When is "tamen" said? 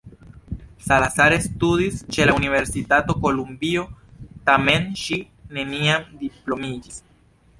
4.49-4.89